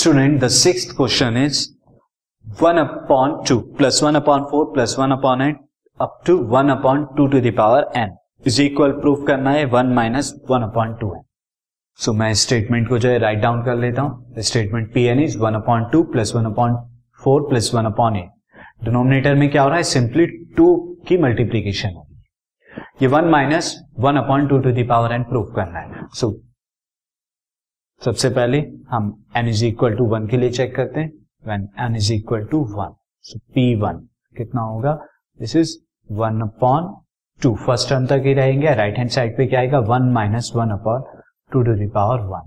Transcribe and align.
The 0.00 0.48
sixth 0.48 0.94
question 0.96 1.36
is 1.36 1.74
1 2.58 2.78
upon 2.78 3.44
2 3.44 3.74
plus 3.78 4.00
1 4.00 4.14
upon 4.14 4.44
4 4.50 4.72
plus 4.74 4.96
1 4.96 5.10
upon 5.10 5.42
8 5.42 5.56
up 6.00 6.24
to 6.26 6.36
1 6.36 6.70
upon 6.70 7.08
2 7.16 7.26
to 7.30 7.40
the 7.40 7.50
power 7.50 7.80
n. 7.96 8.12
Is 8.44 8.60
equal 8.60 8.92
proof 9.00 9.24
करना 9.26 9.50
है 9.50 9.64
1 9.70 9.90
minus 9.94 10.32
1 10.50 10.62
upon 10.62 10.94
2 11.02 11.14
है 11.16 11.22
सो 11.98 12.12
मैं 12.12 12.32
statement 12.34 12.88
को 12.88 12.98
जो 12.98 13.08
है 13.08 13.18
write 13.18 13.38
down 13.38 13.62
कर 13.64 13.76
लेता 13.76 14.02
हूँ. 14.02 14.34
Statement 14.38 14.92
P 14.94 15.04
N 15.04 15.20
is 15.20 15.38
one 15.38 15.54
upon 15.54 15.88
two 15.92 16.02
plus 16.02 16.34
one 16.36 16.44
upon 16.44 16.76
four 17.24 17.48
plus 17.48 17.74
one 17.74 17.84
upon 17.84 18.16
eight 18.16 18.30
denominator 18.84 19.34
में 19.34 19.50
क्या 19.50 19.62
हो 19.62 19.68
रहा 19.68 19.76
है? 19.76 19.82
सिंपली 19.82 20.26
टू 20.26 20.76
की 21.08 21.18
मल्टीप्लीकेशन 21.18 21.88
होगी 21.88 22.20
ये 23.02 23.08
one 23.08 23.24
minus 23.24 23.76
one 23.98 24.16
upon 24.16 24.46
two 24.46 24.58
to 24.58 24.72
the power 24.72 25.12
n 25.12 25.22
proof 25.22 25.52
करना 25.56 25.78
है. 25.78 26.06
सो 26.12 26.26
so, 26.26 26.47
सबसे 28.04 28.28
पहले 28.30 28.58
हम 28.90 29.06
n 29.36 29.48
is 29.48 29.64
equal 29.64 29.94
to 29.96 30.04
one 30.06 30.26
के 30.26 30.36
लिए 30.36 30.50
चेक 30.50 30.74
करते 30.76 31.00
हैं। 31.00 31.12
When 31.46 31.68
n 31.82 31.96
is 31.96 32.12
equal 32.12 32.44
to 32.46 32.58
one 32.74 32.94
so 33.22 33.38
P 33.54 33.74
one 33.80 33.96
कितना 34.36 34.62
होगा? 34.62 34.92
This 35.38 35.54
is 35.56 35.76
one 36.10 36.40
upon 36.40 36.94
two 37.42 37.54
first 37.56 37.88
term 37.88 38.06
तक 38.06 38.22
ही 38.26 38.34
रहेंगे 38.34 38.74
राइट 38.74 38.98
हैंड 38.98 39.10
साइड 39.10 39.36
पे 39.36 39.46
क्या 39.46 39.60
आएगा? 39.60 39.78
One 39.78 40.02
minus 40.12 40.52
one 40.56 40.70
upon 40.70 41.02
two 41.52 41.62
to 41.62 41.74
the power 41.74 42.20
one 42.26 42.46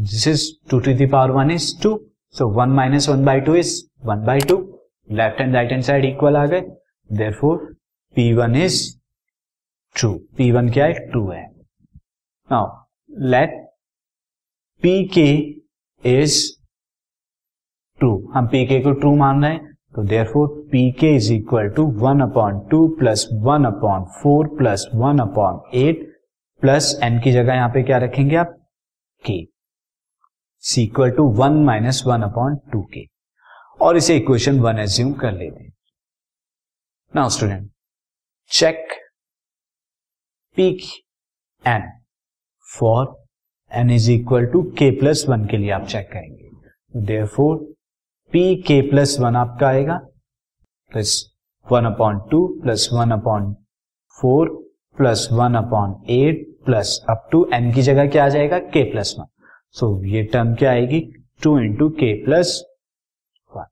this 0.00 0.28
is 0.28 0.44
two 0.70 0.80
to 0.80 0.94
the power 0.94 1.30
one 1.30 1.50
is 1.50 1.72
two 1.82 1.98
so 2.38 2.48
one 2.50 2.68
minus 2.70 3.08
one 3.08 3.24
by 3.24 3.40
two 3.40 3.54
is 3.54 3.74
one 4.04 4.24
by 4.26 4.40
two 4.40 4.56
left 5.10 5.40
hand 5.40 5.54
right 5.54 5.70
hand 5.70 5.82
side 5.82 6.04
equal 6.04 6.36
आ 6.36 6.46
गए। 6.46 6.60
Therefore 7.40 7.74
P 8.16 8.32
one 8.32 8.56
is 8.56 8.80
true 9.96 10.14
P 10.36 10.52
one 10.52 10.70
क्या 10.70 10.84
है? 10.84 11.10
To 11.12 11.28
है। 11.30 11.44
Now 12.52 12.66
let 13.30 13.62
P 14.84 15.04
K 15.08 15.28
is 16.04 16.36
true 17.98 18.10
हम 18.34 18.46
P 18.46 18.64
के 18.66 18.80
को 18.80 18.92
true 18.92 19.14
मान 19.16 19.44
रहे 19.44 19.52
हैं 19.52 19.72
तो 19.94 20.02
therefore 20.32 20.48
P 20.72 20.90
K 20.92 21.14
is 21.16 21.32
equal 21.32 21.68
to 21.68 21.84
one 22.00 22.20
upon 22.20 22.58
two 22.70 22.86
plus 22.98 23.26
one 23.42 23.64
upon 23.64 24.04
four 24.22 24.48
plus 24.58 24.86
one 24.94 25.18
upon 25.18 25.62
eight 25.78 26.04
plus 26.62 26.98
n 27.02 27.18
की 27.20 27.32
जगह 27.32 27.54
यहाँ 27.54 27.68
पे 27.68 27.82
क्या 27.82 27.98
रखेंगे 27.98 28.36
आप? 28.36 28.54
K 29.24 29.38
equal 30.82 31.10
to 31.10 31.28
one 31.34 31.64
minus 31.64 32.02
one 32.06 32.22
upon 32.22 32.56
two 32.72 32.82
K 32.94 33.06
और 33.80 33.96
इसे 33.96 34.16
इक्वेशन 34.16 34.60
वन 34.60 34.78
एज्यूम 34.78 35.12
कर 35.14 35.32
लेते 35.32 35.64
हैं। 35.64 35.72
Now 37.16 37.28
student 37.28 37.70
check 38.50 38.86
P 40.56 40.70
N 41.64 41.90
for 42.68 43.23
n 43.74 43.90
is 43.90 44.10
equal 44.12 44.46
to 44.46 44.62
K 44.78 44.90
plus 44.98 45.24
one 45.28 45.44
के 45.46 45.56
लिए 45.56 45.70
आप 45.70 45.86
चेक 45.86 46.08
करेंगे। 46.12 46.50
Therefore 47.26 47.56
P 48.32 48.54
K 48.62 48.80
plus 48.90 49.16
one 49.20 49.36
आपका 49.36 49.68
आएगा 49.68 49.96
plus 50.92 51.14
one 51.66 51.84
upon 51.84 52.18
two 52.30 52.46
plus 52.62 52.88
one 52.92 53.10
upon 53.10 53.52
four 54.16 54.48
plus 54.96 55.28
one 55.32 55.54
upon 55.54 55.94
eight 56.10 56.46
plus 56.64 56.98
up 57.10 57.28
to 57.32 57.44
n 57.54 57.72
की 57.74 57.82
जगह 57.82 58.08
क्या 58.08 58.24
आ 58.24 58.28
जाएगा? 58.28 58.58
के 58.58 58.82
प्लस 58.92 59.14
वन 59.18 59.26
सो 59.70 60.04
ये 60.04 60.22
टर्म 60.22 60.54
क्या 60.54 60.70
आएगी? 60.70 61.00
Two 61.42 61.58
into 61.58 61.88
K 61.90 62.12
plus 62.24 62.62
one 63.56 63.66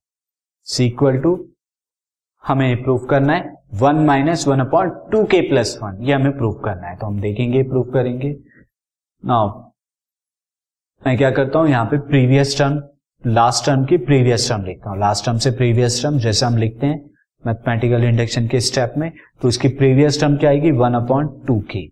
equal 0.66 1.19
to 1.19 1.34
हमें 2.44 2.83
प्रूफ 2.83 3.06
करना 3.11 3.33
है 3.33 3.53
one 3.75 4.05
minus 4.06 4.47
one 4.48 4.61
upon 4.61 4.91
two 5.12 5.25
K 5.25 5.41
plus 5.48 5.78
one 5.83 6.03
ये 6.05 6.12
हमें 6.12 6.37
प्रूफ 6.39 6.61
करना 6.64 6.89
है 6.89 6.97
तो 6.97 7.06
हम 7.06 7.20
देखेंगे 7.20 7.62
प्रूफ 7.62 7.92
करेंगे। 7.94 8.37
नाउ 9.22 9.72
मैं 11.03 11.17
क्या 11.19 11.31
करता 11.31 11.58
हूँ, 11.58 11.69
यहाँ 11.69 11.84
पे 11.86 11.98
प्रीवियस 11.98 12.56
टर्म 12.58 12.83
लास्ट 13.25 13.64
टर्म 13.67 13.84
की 13.84 13.97
प्रीवियस 13.98 14.48
टर्म 14.48 14.64
लिखता 14.64 14.91
हूँ। 14.91 14.99
लास्ट 14.99 15.25
टर्म 15.26 15.38
से 15.38 15.50
प्रीवियस 15.50 16.03
टर्म 16.03 16.19
जैसे 16.19 16.44
हम 16.47 16.56
लिखते 16.56 16.87
हैं 16.87 16.99
मैथमेटिकल 17.44 18.04
इंडक्शन 18.04 18.47
के 18.49 18.60
स्टेप 18.60 18.94
में 18.99 19.10
तो 19.43 19.49
उसकी 19.49 19.69
प्रीवियस 19.71 20.21
टर्म 20.21 20.37
क्या 20.37 20.50
आएगी? 20.50 20.71
One 20.72 20.94
upon 20.94 21.28
two 21.47 21.59
K. 21.71 21.87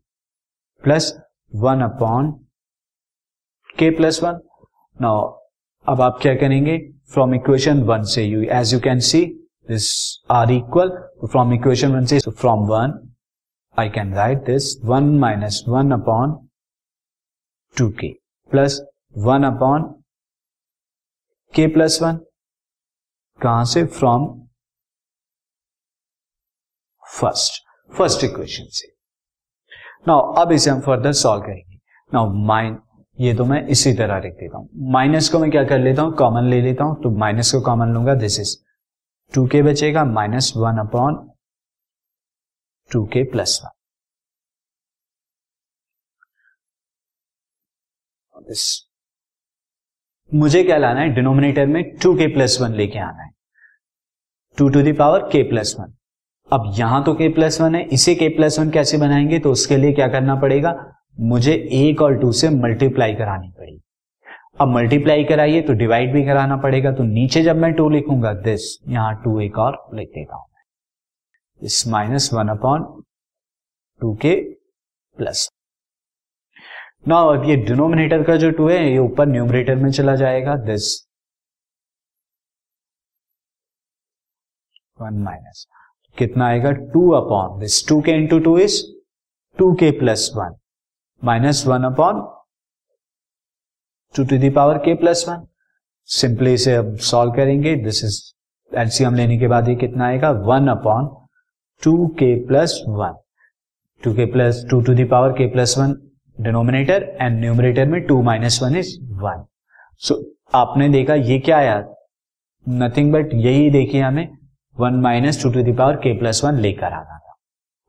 Plus 0.84 1.12
one 1.52 1.80
upon 1.82 2.30
K 3.78 3.90
plus 3.96 4.22
one 4.22 4.38
now 4.96 5.28
अब 5.86 6.00
आप 6.00 6.18
क्या 6.22 6.34
करेंगे? 6.34 6.78
फ्रॉम 7.12 7.34
इक्वेशन 7.34 7.82
वन 7.82 8.02
से 8.12 8.24
you 8.24 8.42
as 8.52 8.74
you 8.74 8.80
can 8.80 9.00
see 9.00 9.24
this 9.68 9.88
are 10.30 10.50
equal 10.52 10.90
from 11.26 11.52
equation 11.54 11.94
one 11.94 12.04
से 12.04 12.18
from 12.30 12.66
one 12.68 12.98
I 13.76 13.88
can 13.90 14.14
write 14.14 14.44
this 14.46 14.74
one 14.84 15.10
minus 15.18 15.62
one 15.68 15.90
upon 15.92 16.38
two 17.76 17.88
K 18.00 18.14
plus 18.50 18.80
one 19.14 19.44
upon 19.44 19.82
K 21.54 21.66
plus 21.66 21.98
one 22.02 22.16
कहाँ 23.40 23.64
से? 23.64 23.84
From 23.86 24.26
first 27.02 27.62
first 27.90 28.24
equation 28.24 28.64
से। 28.70 28.88
Now 30.08 30.32
अब 30.40 30.52
इसे 30.52 30.70
हम 30.70 30.80
further 30.80 31.12
solve 31.12 31.42
करेंगे। 31.42 31.76
Now 32.14 32.32
mine 32.46 32.78
ये 33.18 33.34
तो 33.34 33.44
मैं 33.44 33.66
इसी 33.68 33.92
तरह 33.94 34.20
लिख 34.20 34.32
देता 34.32 34.58
हूँ। 34.58 34.68
माइनस 34.92 35.28
को 35.28 35.38
मैं 35.38 35.50
क्या 35.50 35.64
कर 35.64 35.78
लेता 35.78 36.02
हूँ? 36.02 36.12
कॉमन 36.16 36.50
ले 36.50 36.60
लेता 36.62 36.84
हूँ। 36.84 37.02
तो 37.02 37.10
माइनस 37.18 37.52
को 37.52 37.60
कॉमन 37.60 37.92
लूँगा। 37.94 38.14
दिस 38.14 38.38
इज़ 38.40 38.56
टू 39.32 39.46
के 39.46 39.62
बचेगा। 39.62 40.04
Minus 40.04 40.52
one 40.56 40.78
upon 40.78 41.16
two 42.90 43.04
K 43.06 43.22
plus 43.32 43.60
one. 43.64 43.70
This 48.48 48.89
मुझे 50.34 50.62
क्या 50.64 50.76
लाना 50.76 51.00
है? 51.00 51.08
डिनोमिनेटर 51.08 51.66
में 51.66 51.82
टू 51.96 52.14
के 52.14 52.26
प्लस 52.26 52.58
वन 52.60 52.72
लेके 52.72 52.98
आना 52.98 53.22
है। 53.22 53.30
Two 54.58 54.68
to 54.68 54.82
the power 54.82 55.28
K 55.32 55.42
plus 55.42 55.74
one 55.80 55.92
अब 56.50 56.72
यहाँ 56.76 57.02
तो 57.04 57.14
के 57.14 57.28
प्लस 57.28 57.60
वन 57.60 57.74
है, 57.74 57.82
इसे 57.84 58.14
के 58.14 58.28
प्लस 58.28 58.58
वन 58.58 58.70
कैसे 58.70 58.98
बनाएँगे? 58.98 59.38
तो 59.38 59.52
उसके 59.52 59.76
लिए 59.76 59.92
क्या 59.92 60.08
करना 60.08 60.34
पड़ेगा? 60.34 60.74
मुझे 61.20 61.52
एक 61.72 62.02
और 62.02 62.16
टू 62.18 62.32
से 62.32 62.48
मल्टीप्लाई 62.50 63.14
करानी 63.14 63.48
पड़ेगी। 63.48 63.80
अब 64.60 64.68
मल्टीप्लाई 64.68 65.24
कराइए 65.24 65.60
तो 65.62 65.72
डिवाइड 65.72 66.12
भी 66.12 66.24
कराना 66.24 66.56
पड़ेगा। 66.56 66.92
तो 66.92 67.04
नीचे 67.04 67.42
जब 67.42 67.56
मैं 67.56 67.72
टू 67.72 67.88
लिखूँगा 67.90 68.32
दिस 68.32 68.76
यहाँ 68.88 69.14
टू 69.24 69.40
एक 69.40 69.58
और 69.58 69.88
लिख 69.94 70.08
देता 70.08 70.36
हूँ। 70.36 70.46
This 71.62 71.86
minus 71.88 72.30
one 72.34 72.48
upon 72.48 73.02
two 74.00 74.14
K 74.14 74.34
plus 75.16 75.48
ना 77.04 77.16
अब 77.28 77.44
ये 77.48 77.56
डिनोमिनेटर 77.56 78.22
का 78.24 78.36
जो 78.36 78.50
टू 78.50 78.68
है, 78.68 78.78
ये 78.90 78.98
ऊपर 78.98 79.26
न्यूमरेटर 79.26 79.76
में 79.76 79.90
चला 79.90 80.14
जाएगा 80.16 80.56
दिस 80.64 80.88
वन 85.00 85.14
माइनस 85.24 85.66
कितना 86.16 86.46
आएगा? 86.46 86.70
Two 86.72 87.10
upon 87.12 87.58
this 87.60 87.86
two 87.88 88.00
K 88.02 88.12
into 88.12 88.38
two 88.40 88.58
is 88.58 88.82
two 89.58 89.72
K 89.80 89.90
plus 89.98 90.30
one 90.36 90.56
minus 91.22 91.64
one 91.66 91.84
upon 91.84 92.20
two 94.14 94.24
to 94.24 94.38
the power 94.50 94.78
K 94.84 94.94
plus 95.00 95.24
one 95.28 95.46
simply 96.08 96.52
इसे 96.54 96.74
अब 96.74 96.96
सॉल्व 97.10 97.32
करेंगे 97.32 97.74
दिस 97.84 98.04
इज़ 98.04 98.20
एलसीएम 98.72 99.14
लेने 99.14 99.38
के 99.38 99.48
बाद 99.48 99.68
ये 99.68 99.74
कितना 99.76 100.06
आएगा? 100.06 100.30
One 100.30 100.68
upon 100.68 101.08
two 101.82 102.06
K 102.18 102.34
plus 102.46 102.80
one 102.88 103.18
two 104.02 104.14
K 104.14 104.26
plus 104.32 104.64
two 104.70 104.80
to 104.82 104.94
the power 104.94 105.32
K 105.38 105.50
plus 105.52 105.74
one 105.78 105.94
denominator 106.40 107.02
and 107.20 107.38
numerator 107.40 107.86
में 107.88 108.00
two 108.06 108.20
minus 108.22 108.58
one 108.62 108.76
is 108.76 108.96
one 109.22 109.44
so 110.02 110.14
आपने 110.54 110.88
देखा 110.88 111.14
ये 111.14 111.38
क्या 111.38 111.56
आया? 111.58 111.78
नथिंग 112.66 113.12
बट 113.12 113.34
यही 113.34 113.70
देखिए 113.70 114.00
हमें 114.00 114.28
one 114.76 114.94
minus 115.02 115.42
two 115.42 115.50
to 115.52 115.62
the power 115.62 115.96
K 115.96 116.18
plus 116.18 116.44
one 116.44 116.58
लेकर 116.60 116.92
आना 116.92 117.18
था। 117.18 117.34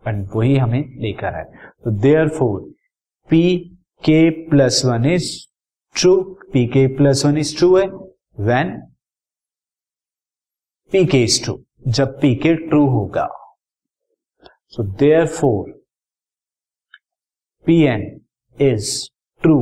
बट 0.03 0.35
वही 0.35 0.57
हमें 0.57 0.84
लेकर 1.01 1.35
आए 1.35 1.44
तो 1.84 1.91
therefore 2.38 2.59
P 3.30 3.57
K 4.03 4.30
plus 4.50 4.81
one 4.86 5.06
is 5.06 5.30
true 5.95 6.21
P 6.53 6.65
K 6.68 6.86
plus 6.98 7.25
one 7.25 7.38
is 7.38 7.57
true 7.57 7.75
है 7.77 7.86
when 8.45 8.77
P 10.94 11.06
K 11.06 11.24
is 11.24 11.44
true 11.44 11.59
जब 11.88 12.19
पी 12.21 12.33
के 12.36 12.53
ट्रू 12.68 12.86
होगा। 12.89 13.27
So 14.68 14.83
therefore 15.27 15.69
P 17.68 17.81
N 17.83 18.03
is 18.62 18.88
true 19.42 19.58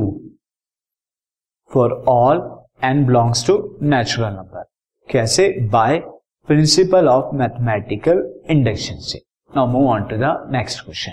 for 1.74 1.92
all 2.08 2.38
n 2.84 3.06
belongs 3.06 3.46
to 3.46 3.78
natural 3.82 4.32
number 4.32 4.64
कैसे? 5.10 5.48
By 5.70 5.98
principle 6.48 7.08
of 7.08 7.34
mathematical 7.34 8.40
induction 8.50 8.96
से. 8.96 9.22
Now 9.56 9.66
move 9.66 9.88
on 9.88 10.04
to 10.04 10.16
the 10.16 10.48
next 10.52 10.84
question 10.84 11.12